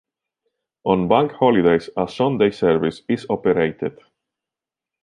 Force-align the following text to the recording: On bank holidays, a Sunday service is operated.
On 0.83 1.07
bank 1.07 1.31
holidays, 1.33 1.91
a 1.95 2.07
Sunday 2.07 2.49
service 2.49 3.03
is 3.07 3.27
operated. 3.29 3.99